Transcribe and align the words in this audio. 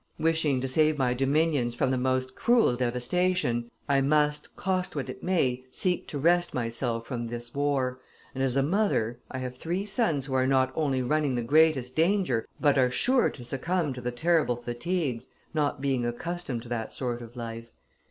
Wishing 0.17 0.59
to 0.61 0.67
save 0.67 0.97
my 0.97 1.13
dominions 1.13 1.75
from 1.75 1.91
the 1.91 1.95
most 1.95 2.33
cruel 2.33 2.75
devastation, 2.75 3.69
I 3.87 4.01
must, 4.01 4.55
cost 4.55 4.95
what 4.95 5.09
it 5.11 5.21
may, 5.21 5.63
seek 5.69 6.07
to 6.07 6.17
wrest 6.17 6.55
myself 6.55 7.05
from 7.05 7.27
this 7.27 7.53
war, 7.53 7.99
and, 8.33 8.43
as 8.43 8.55
a 8.57 8.63
mother, 8.63 9.19
I 9.29 9.37
have 9.37 9.55
three 9.55 9.85
sons 9.85 10.25
who 10.25 10.33
are 10.33 10.47
not 10.47 10.71
only 10.75 11.03
running 11.03 11.35
the 11.35 11.43
greatest 11.43 11.95
danger, 11.95 12.47
but 12.59 12.79
are 12.79 12.89
sure 12.89 13.29
to 13.29 13.43
succumb 13.43 13.93
to 13.93 14.01
the 14.01 14.09
terrible 14.11 14.55
fatigues, 14.55 15.29
not 15.53 15.81
being 15.81 16.03
accustomed 16.03 16.63
to 16.63 16.69
that 16.69 16.91
sort 16.91 17.21
of 17.21 17.35
life. 17.35 17.67